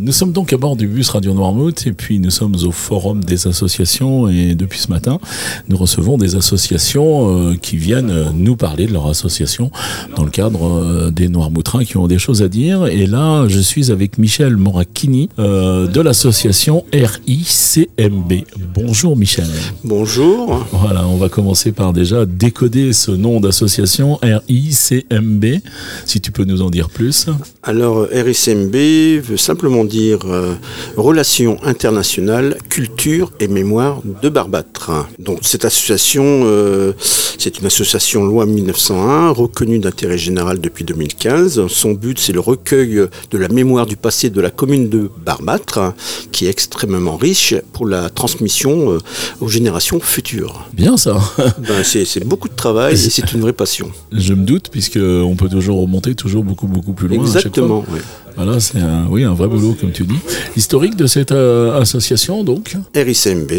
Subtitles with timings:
[0.00, 3.24] Nous sommes donc à bord du bus Radio Noirmouth et puis nous sommes au forum
[3.24, 5.18] des associations et depuis ce matin,
[5.68, 9.72] nous recevons des associations euh, qui viennent nous parler de leur association
[10.14, 12.86] dans le cadre euh, des Noirmoutrins qui ont des choses à dire.
[12.86, 18.32] Et là, je suis avec Michel Moracchini euh, de l'association RICMB.
[18.74, 19.48] Bonjour Michel.
[19.82, 20.64] Bonjour.
[20.70, 25.44] Voilà, on va commencer par déjà décoder ce nom d'association RICMB.
[26.04, 27.26] Si tu peux nous en dire plus.
[27.64, 28.74] Alors RICMB
[29.22, 30.54] veut simplement dire euh,
[30.96, 34.90] Relations internationales, culture et mémoire de Barbâtre.
[35.18, 36.92] Donc cette association, euh,
[37.38, 41.66] c'est une association loi 1901, reconnue d'intérêt général depuis 2015.
[41.66, 45.94] Son but, c'est le recueil de la mémoire du passé de la commune de Barbâtre,
[46.32, 48.98] qui est extrêmement riche pour la transmission euh,
[49.40, 50.68] aux générations futures.
[50.72, 51.18] Bien ça.
[51.58, 53.90] Ben, c'est beaucoup de travail et c'est une vraie passion.
[54.12, 57.20] Je me doute, puisqu'on peut toujours remonter toujours beaucoup, beaucoup plus loin.
[57.24, 57.98] Exactement, oui.
[58.40, 60.14] Voilà, c'est un, oui, un vrai boulot, comme tu dis.
[60.56, 63.50] Historique de cette euh, association, donc RICMB.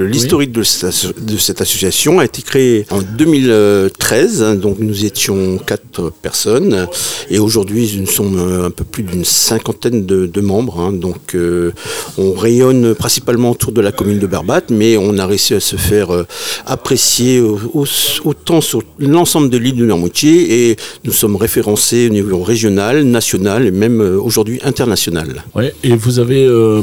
[0.00, 4.58] L'historique de, cette association a été créé en 2013.
[4.58, 6.86] Donc, nous étions quatre personnes.
[7.28, 10.80] Et aujourd'hui, nous sommes un peu plus d'une cinquantaine de, membres.
[10.80, 10.92] Hein.
[10.92, 11.72] Donc, euh,
[12.16, 15.76] on rayonne principalement autour de la commune de Barbate, mais on a réussi à se
[15.76, 16.26] faire euh,
[16.64, 17.38] apprécier
[18.24, 20.70] autant sur l'ensemble de l'île de Noirmoutier.
[20.70, 25.44] Et nous sommes référencés au niveau régional, national et même aujourd'hui international.
[25.54, 26.82] Ouais, et vous avez, euh,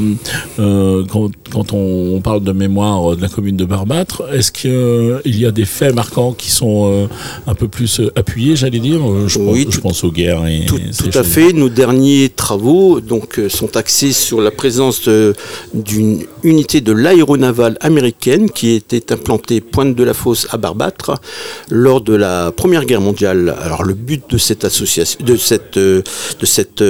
[0.58, 1.04] euh,
[1.52, 5.64] quand, on parle de mémoire de la commune de Barbâtre, est-ce qu'il y a des
[5.64, 7.06] faits marquants qui sont euh,
[7.46, 10.78] un peu plus appuyés, j'allais dire je, Oui, pense, je pense aux guerres et Tout,
[10.78, 11.52] tout à fait.
[11.52, 15.08] Nos derniers travaux donc, sont axés sur la présence
[15.74, 21.14] d'une unité de l'aéronavale américaine qui était implantée pointe de la fosse à Barbâtre
[21.70, 23.54] lors de la Première Guerre mondiale.
[23.62, 26.02] Alors le but de cette association, de cette, de
[26.42, 26.82] cette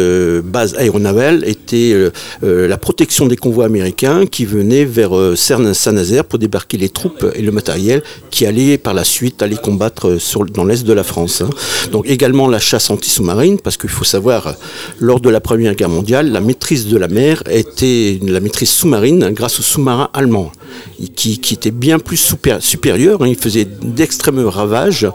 [0.42, 2.10] base aéronavale était euh,
[2.42, 7.26] euh, la protection des convois américains qui venaient vers euh, Saint-Nazaire pour débarquer les troupes
[7.34, 11.04] et le matériel qui allaient par la suite aller combattre sur, dans l'est de la
[11.04, 11.42] France.
[11.42, 11.50] Hein.
[11.92, 14.54] Donc également la chasse anti-sous-marine, parce qu'il faut savoir,
[14.98, 19.22] lors de la Première Guerre mondiale, la maîtrise de la mer était la maîtrise sous-marine
[19.22, 20.52] hein, grâce aux sous-marins allemands,
[21.16, 23.22] qui, qui étaient bien plus supérieurs.
[23.22, 23.28] Hein.
[23.28, 25.08] Ils faisaient d'extrêmes ravages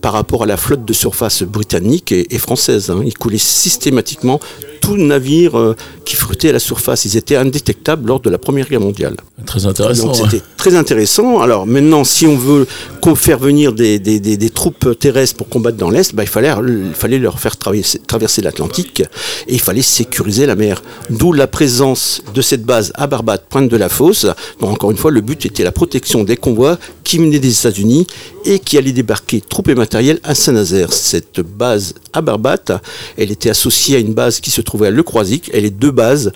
[0.00, 2.92] par rapport à la flotte de surface britannique et, et française.
[3.04, 4.40] Ils coulaient systématiquement
[4.80, 7.04] tout navire euh, qui frottait à la surface.
[7.04, 9.16] Ils étaient indétectables lors de la Première Guerre mondiale.
[9.44, 10.06] Très intéressant.
[10.06, 11.38] Donc c'était très intéressant.
[11.38, 12.66] Alors maintenant, si on veut
[13.14, 18.00] faire venir des, troupes terrestres pour combattre dans l'Est, bah, il, fallait, leur faire traverser,
[18.04, 19.04] traverser l'Atlantique
[19.46, 20.82] et il fallait sécuriser la mer.
[21.08, 24.26] D'où la présence de cette base à Barbade, pointe de la fosse.
[24.60, 28.08] Donc encore une fois, le but était la protection des convois qui venaient des États-Unis
[28.44, 30.92] et qui allaient débarquer troupes et matériel à Saint-Nazaire.
[30.92, 32.72] Cette base à Barbate,
[33.16, 35.92] elle était associée à une base qui se trouvait à Le Croisic et les deux
[35.92, 36.32] bases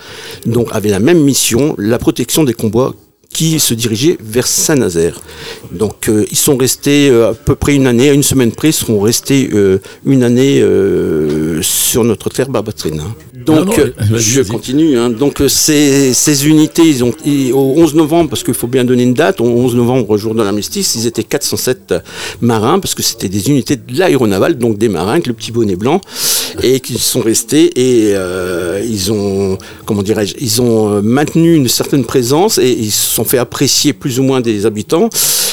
[0.46, 2.94] donc, avaient la même mission, la protection des convois
[3.32, 5.20] qui se dirigeaient vers Saint-Nazaire.
[5.70, 8.68] Donc euh, ils sont restés euh, à peu près une année, à une semaine près,
[8.68, 10.62] ils seront restés euh, une année
[11.62, 13.02] sur notre terre barbatrine.
[13.44, 14.98] Donc, euh, je continue.
[14.98, 15.10] Hein.
[15.10, 17.12] Donc, euh, ces, ces, unités, ils ont,
[17.52, 20.42] au 11 novembre, parce qu'il faut bien donner une date, au 11 novembre, jour de
[20.42, 21.94] l'armistice, ils étaient 407
[22.40, 25.76] marins, parce que c'était des unités de l'aéronaval, donc des marins avec le petit bonnet
[25.76, 26.00] blanc,
[26.62, 32.04] et qui sont restés et euh, ils ont, comment dirais-je, ils ont maintenu une certaine
[32.04, 35.08] présence et ils se sont fait apprécier plus ou moins des habitants,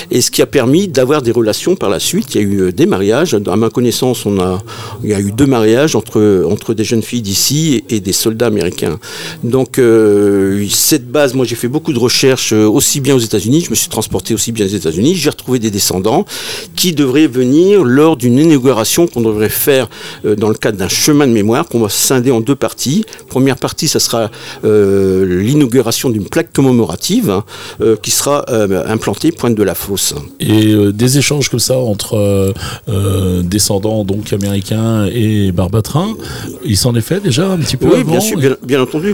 [0.09, 2.35] et ce qui a permis d'avoir des relations par la suite.
[2.35, 3.37] Il y a eu des mariages.
[3.45, 4.61] À ma connaissance, on a,
[5.03, 8.47] il y a eu deux mariages entre, entre des jeunes filles d'ici et, des soldats
[8.47, 8.99] américains.
[9.43, 13.61] Donc euh, cette base, moi j'ai fait beaucoup de recherches euh, aussi bien aux États-Unis,
[13.61, 16.25] je me suis transporté aussi bien aux États-Unis, j'ai retrouvé des descendants
[16.75, 19.89] qui devraient venir lors d'une inauguration qu'on devrait faire
[20.25, 23.05] euh, dans le cadre d'un chemin de mémoire qu'on va scinder en deux parties.
[23.27, 24.29] Première partie, ça sera
[24.63, 27.43] l'inauguration d'une plaque commémorative hein,
[28.01, 28.45] qui sera
[28.87, 30.13] implantée pointe de la fosse.
[30.39, 32.53] Et des échanges comme ça entre
[33.43, 36.15] descendants donc américains et barbatrins,
[36.65, 39.13] il s'en est fait déjà oui, bien sûr, bien, entendu.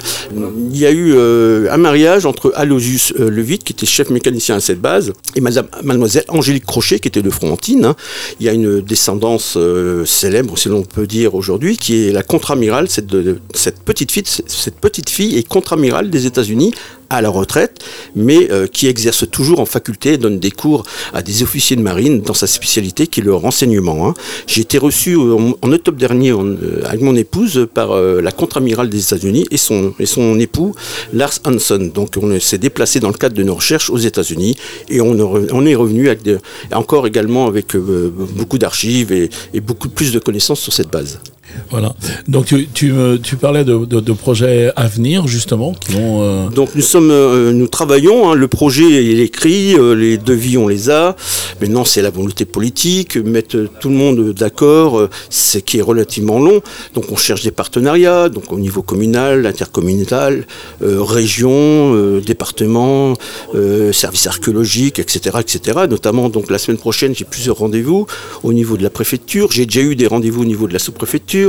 [0.71, 4.55] Il y a eu euh, un mariage entre Aloysius euh, Levitt, qui était chef mécanicien
[4.55, 7.85] à cette base, et mademoiselle Angélique Crochet, qui était de Frontine.
[7.85, 7.95] Hein.
[8.39, 12.23] Il y a une descendance euh, célèbre, si l'on peut dire aujourd'hui, qui est la
[12.23, 12.89] contre-amirale.
[12.89, 13.15] Cette,
[13.53, 16.73] cette, petite fille, cette petite fille est contre-amirale des États-Unis
[17.09, 17.83] à la retraite,
[18.15, 20.83] mais euh, qui exerce toujours en faculté, donne des cours
[21.13, 24.07] à des officiers de marine dans sa spécialité qui est le renseignement.
[24.07, 24.13] Hein.
[24.47, 29.01] J'ai été reçu en, octobre dernier euh, avec mon épouse par euh, la contre-amirale des
[29.01, 30.75] États-Unis et son, et époux
[31.13, 31.91] Lars Hanson.
[31.93, 34.55] Donc on s'est déplacé dans le cadre de nos recherches aux États-Unis
[34.89, 36.09] et on, est revenu
[36.71, 41.19] encore également avec beaucoup d'archives et, et beaucoup plus de connaissances sur cette base.
[41.69, 41.95] Voilà.
[42.27, 45.95] Donc tu, tu, tu parlais de, de, projets à venir justement qui.
[45.97, 46.49] Euh...
[46.49, 48.31] Donc nous sommes, euh, nous travaillons.
[48.31, 51.15] Hein, le projet est écrit, euh, les devis on les a.
[51.61, 56.61] Maintenant c'est la volonté politique, mettre tout le monde d'accord, c'est qui est relativement long.
[56.93, 60.45] Donc on cherche des partenariats, donc au niveau communal, intercommunal,
[60.81, 63.13] région, département,
[63.91, 65.79] service archéologique, etc., etc.
[65.89, 68.07] Notamment donc la semaine prochaine j'ai plusieurs rendez-vous
[68.43, 69.51] au niveau de la préfecture.
[69.51, 71.42] J'ai déjà eu des rendez-vous au niveau de la sous-préfecture.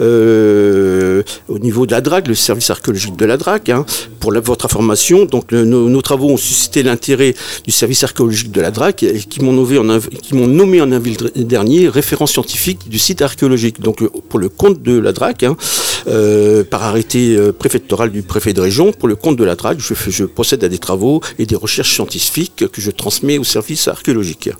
[0.00, 3.84] Euh, au niveau de la DRAC, le service archéologique de la DRAC, hein,
[4.20, 5.24] pour votre information.
[5.24, 10.80] Donc nos, travaux ont suscité l'intérêt du service archéologique de la DRAC qui m'ont nommé,
[10.80, 13.80] en avril dernier référent scientifique du site archéologique.
[13.80, 15.44] Donc pour le compte de la DRAC,
[16.06, 19.78] euh, par arrêté euh, préfectoral du préfet de région, pour le compte de la DRAC,
[19.80, 23.88] je, je, procède à des travaux et des recherches scientifiques que je transmets au service
[23.88, 24.50] archéologique.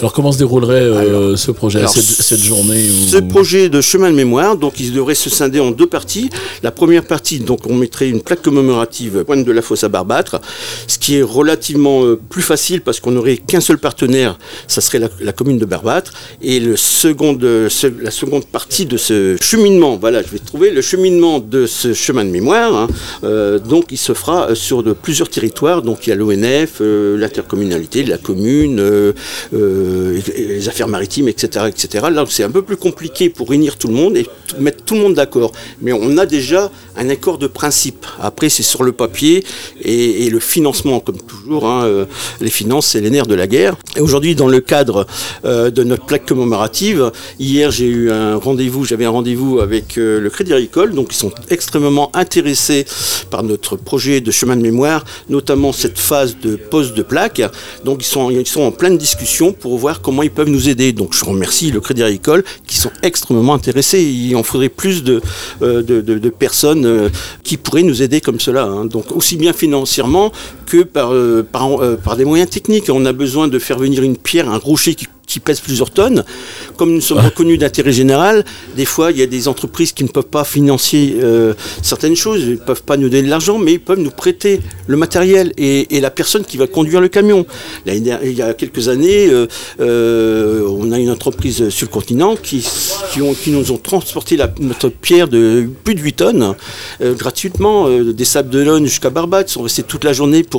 [0.00, 3.08] Alors comment se déroulerait alors, ce projet, alors, cette, cette, journée où...
[3.08, 6.30] Ce projet de chemin de mémoire, donc il devrait se scinder en deux parties.
[6.62, 10.40] La première partie, donc on mettrait une plaque commémorative pointe de la fosse à Barbâtre,
[10.86, 14.38] ce qui est relativement euh, plus facile parce qu'on n'aurait qu'un seul partenaire,
[14.68, 16.12] ça serait la, la commune de Barbâtre.
[16.42, 20.82] Et le second, ce, la seconde partie de ce cheminement, voilà, je vais trouver le
[20.82, 22.76] cheminement de ce chemin de mémoire.
[22.76, 22.88] Hein,
[23.24, 25.80] euh, donc il se fera sur de plusieurs territoires.
[25.80, 29.12] Donc il y a l'ONF, euh, l'intercommunalité, la commune, euh,
[29.52, 32.06] les affaires maritimes, etc., etc.
[32.12, 34.26] Là, c'est un peu plus compliqué pour réunir tout le monde et
[34.58, 35.52] mettre tout le monde d'accord.
[35.80, 38.06] Mais on a déjà un accord de principe.
[38.20, 39.44] Après, c'est sur le papier
[39.82, 41.66] et, le financement, comme toujours.
[41.66, 42.04] Hein, euh,
[42.40, 43.76] les finances, c'est les nerfs de la guerre.
[43.96, 45.06] Et aujourd'hui, dans le cadre
[45.44, 50.20] euh, de notre plaque commémorative, hier, j'ai eu un rendez-vous, j'avais un rendez-vous avec euh,
[50.20, 50.52] le Crédit
[50.92, 52.86] Donc ils sont extrêmement intéressés
[53.30, 57.42] par notre projet de chemin de mémoire, notamment cette phase de pose de plaque.
[57.84, 60.92] Donc ils sont, en pleine discussion pour voir comment ils peuvent nous aider.
[60.92, 64.02] Donc je remercie le Crédit Agricole qui sont extrêmement intéressés.
[64.02, 65.22] Il en faudrait plus de,
[65.60, 67.08] de personnes euh,
[67.42, 68.64] qui pourraient nous aider comme cela.
[68.64, 68.84] Hein.
[68.86, 70.32] Donc aussi bien financièrement
[70.66, 72.90] que par, euh, par, euh, par, des moyens techniques.
[72.90, 76.24] On a besoin de faire venir une pierre, un rocher qui qui pèse plusieurs tonnes.
[76.76, 78.44] Comme nous sommes reconnus d'intérêt général,
[78.76, 82.42] des fois, il y a des entreprises qui ne peuvent pas financer euh, certaines choses,
[82.42, 85.52] ils ne peuvent pas nous donner de l'argent, mais ils peuvent nous prêter le matériel
[85.58, 87.44] et, et, la personne qui va conduire le camion.
[87.84, 89.30] Là, il y a quelques années,
[89.78, 92.66] on a une entreprise sur le continent qui,
[93.12, 96.54] qui, ont, qui nous ont transporté la, notre pierre de plus de 8 tonnes
[97.00, 99.46] gratuitement, des Sables de d'Olonne jusqu'à Barbade.
[99.48, 100.55] Ils sont restés toute la journée pour,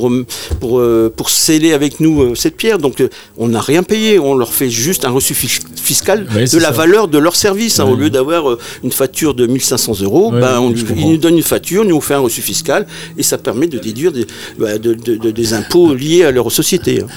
[0.60, 0.82] pour,
[1.16, 2.78] pour sceller avec nous cette pierre.
[2.80, 3.04] Donc,
[3.38, 4.20] on n'a rien payé.
[4.20, 6.72] On leur fait juste un reçu fiscal oui, de la ça.
[6.72, 7.80] valeur de leur service.
[7.80, 11.18] Hein, Au lieu d'avoir euh, une facture de 1500 euros, Ouais, ben, on, ils nous
[11.18, 12.86] donnent une facture, nous on fait un reçu fiscal
[13.18, 14.26] et ça permet de déduire des,
[14.60, 17.02] bah, de- de- de- des impôts liés à leur société.
[17.04, 17.08] hein.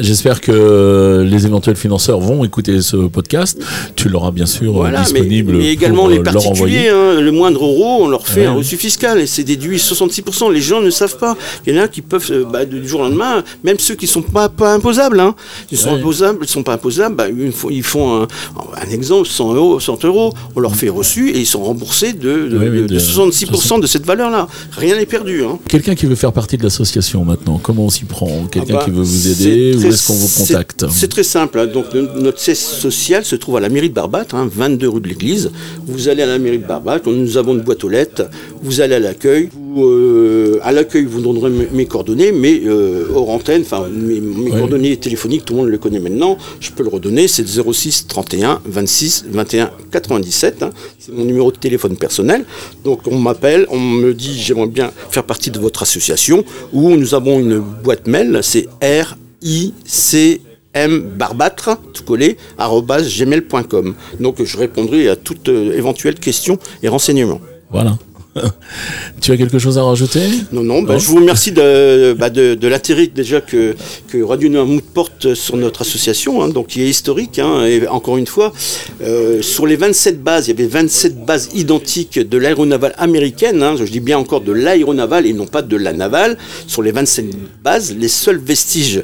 [0.00, 3.58] J'espère, que les éventuels financeurs vont écouter ce podcast.
[3.96, 7.32] Tu l'auras bien sûr euh, Voilà, disponible mais également pour les euh, particuliers, hein, le
[7.32, 8.46] moindre euro, on leur fait Ouais.
[8.46, 10.52] un reçu fiscal et c'est déduit 66%.
[10.52, 11.36] Les gens ne savent pas.
[11.66, 14.06] Il y en a qui peuvent, euh, bah, du jour au lendemain, même ceux qui
[14.06, 15.34] ne sont pas, pas imposables, hein,
[15.70, 15.98] ils sont Ouais.
[15.98, 18.28] imposables, ils sont pas imposables, bah, ils font, ils font un,
[18.76, 22.48] un exemple, 100 euros, 100 euros, on leur fait reçu et ils sont remboursés de,
[22.48, 24.48] de, Oui, oui, de- de de- 66% de cette valeur-là.
[24.72, 25.44] Rien n'est perdu.
[25.44, 25.58] Hein.
[25.68, 28.46] Quelqu'un qui veut faire partie de l'association maintenant, comment on s'y prend?
[28.50, 30.84] Quelqu'un Ah bah, qui veut vous aider ou très- est-ce qu'on vous contacte?
[30.90, 31.58] C'est très simple.
[31.58, 31.66] hein.
[31.66, 35.00] Donc, no- notre siège social se trouve à la mairie de Barbâtre, hein, 22 rue
[35.00, 35.50] de l'Église.
[35.86, 38.22] Vous allez à la mairie de Barbâtre, nous avons une boîte aux lettres.
[38.62, 39.48] Vous allez à l'accueil.
[39.84, 44.58] Euh, à l'accueil, vous donnerez mes, coordonnées, mais euh, hors antenne, enfin, mes, mes Ouais.
[44.58, 46.36] coordonnées téléphoniques, tout le monde le connaît maintenant.
[46.60, 50.62] Je peux le redonner, c'est le 06 31 26 21 97.
[50.62, 50.70] hein.
[50.98, 52.44] C'est mon numéro de téléphone personnel.
[52.84, 57.14] Donc, on m'appelle, on me dit j'aimerais bien faire partie de votre association, ou nous
[57.14, 60.40] avons une boîte mail, c'est R I C
[60.74, 63.94] M Barbâtre, tout collé, gmail.com.
[64.20, 67.40] Donc je répondrai à toute euh, éventuelle question et renseignement.
[67.70, 67.98] Voilà.
[69.20, 70.20] tu as quelque chose à rajouter
[70.52, 70.98] Non, non, bah, Non.
[70.98, 73.74] je vous remercie de, bah, de, de l'intérêt déjà que,
[74.08, 77.38] que Radio Noirmouth porte sur notre association, hein, donc qui est historique.
[77.38, 78.52] hein, et encore une fois,
[79.02, 83.74] euh, sur les 27 bases, il y avait 27 bases identiques de l'aéronavale américaine, hein,
[83.76, 86.36] je dis bien encore de l'aéronavale et non pas de la navale.
[86.66, 87.26] Sur les 27
[87.64, 89.02] bases, les seuls vestiges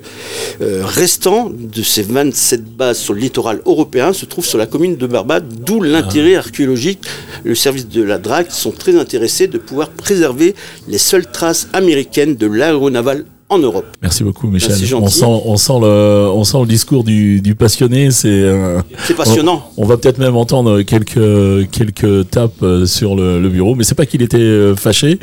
[0.60, 4.96] euh, restants de ces 27 bases sur le littoral européen se trouvent sur la commune
[4.96, 7.00] de Barbade, d'où l'intérêt archéologique.
[7.44, 10.54] Le service de la DRAC sont très intéressés de pouvoir préserver
[10.88, 13.84] les seules traces américaines de l'aéronavale en Europe.
[14.02, 14.70] Merci beaucoup, Michel.
[14.70, 18.10] Merci, on, sent, on, sent le, on sent le discours du, du passionné.
[18.10, 18.80] C'est euh,
[19.16, 19.70] passionnant.
[19.76, 23.74] On, on va peut-être même entendre quelques, quelques tapes euh, sur le, le bureau.
[23.74, 25.18] Mais c'est pas qu'il était euh, fâché,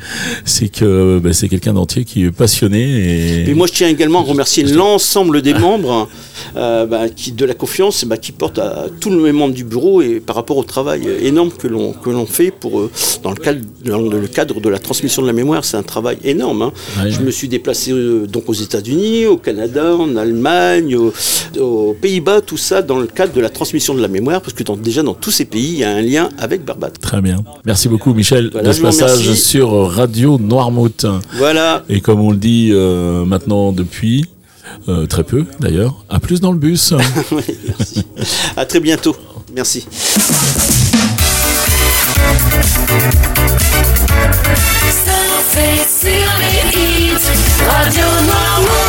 [0.46, 3.48] c'est que ben, c'est quelqu'un d'entier qui est passionné.
[3.50, 6.08] Et, moi, je tiens également à remercier l'ensemble des membres
[6.56, 10.02] euh, bah, qui, de la confiance bah, qui portent à tous les membres du bureau
[10.02, 12.90] et par rapport au travail énorme que l'on que l'on fait pour
[13.24, 15.66] dans le cadre dans le cadre de la transmission de la mémoire.
[15.66, 16.62] C'est un travail énorme.
[16.62, 16.72] hein.
[17.04, 17.12] Ouais.
[17.12, 17.92] Je me suis déplacé
[18.28, 23.42] donc aux États-Unis, au Canada, en Allemagne, aux, Pays-Bas, tout ça dans le cadre de
[23.42, 25.92] la transmission de la mémoire, parce que déjà dans tous ces pays, il y a
[25.92, 26.98] un lien avec Barbade.
[27.00, 27.44] Très bien.
[27.66, 31.06] Merci beaucoup, Michel, voilà, de ce passage sur Radio Noirmouth.
[31.38, 31.84] Voilà.
[31.90, 34.26] Et comme on le dit euh, maintenant depuis.
[34.88, 36.06] Euh, très peu d'ailleurs.
[36.10, 36.94] À plus dans le bus.
[37.32, 38.06] oui, merci.
[38.56, 39.16] À très bientôt.
[39.54, 39.86] Merci.
[47.72, 48.81] Радио Наука.